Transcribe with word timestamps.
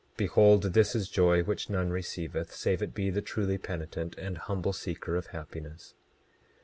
Behold, 0.17 0.63
this 0.73 0.95
is 0.95 1.07
joy 1.09 1.43
which 1.43 1.69
none 1.69 1.91
receiveth 1.91 2.55
save 2.55 2.81
it 2.81 2.95
be 2.95 3.11
the 3.11 3.21
truly 3.21 3.59
penitent 3.59 4.15
and 4.17 4.39
humble 4.39 4.73
seeker 4.73 5.15
of 5.15 5.27
happiness. 5.27 5.93